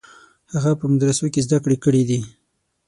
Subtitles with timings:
[0.53, 2.19] هغه په مدرسو کې زده کړې کړې دي.